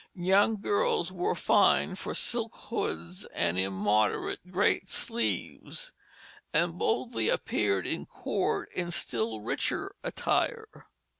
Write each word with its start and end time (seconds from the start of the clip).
Young 0.15 0.59
girls 0.59 1.11
were 1.11 1.35
fined 1.35 1.99
for 1.99 2.15
silk 2.15 2.55
hoods 2.55 3.25
and 3.35 3.59
immoderate 3.59 4.49
great 4.49 4.89
sleeves, 4.89 5.91
and 6.51 6.75
boldly 6.79 7.29
appeared 7.29 7.85
in 7.85 8.07
court 8.07 8.71
in 8.73 8.89
still 8.89 9.41
richer 9.41 9.93
attire. 10.03 10.87